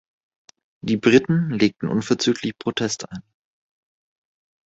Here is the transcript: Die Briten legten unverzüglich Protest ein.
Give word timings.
Die 0.81 0.97
Briten 0.97 1.51
legten 1.51 1.87
unverzüglich 1.87 2.57
Protest 2.57 3.07
ein. 3.11 3.21